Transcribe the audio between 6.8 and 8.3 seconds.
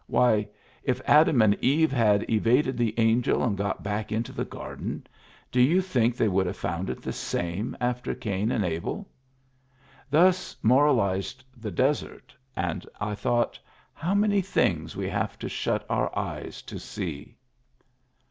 it the same after